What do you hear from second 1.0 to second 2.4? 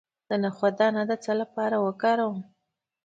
د څه لپاره وکاروم؟